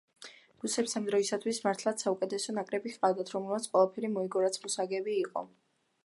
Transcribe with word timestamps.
რუსებს 0.61 0.95
ამ 0.99 1.03
დროისათვის 1.09 1.59
მართლაც 1.65 2.05
საუკეთესო 2.05 2.55
ნაკრები 2.59 2.93
ჰყავდათ, 2.93 3.29
რომელმაც 3.35 3.67
ყველაფერი 3.75 4.09
მოიგო, 4.15 4.43
რაც 4.47 4.57
მოსაგები 4.65 5.17
იყო. 5.19 5.45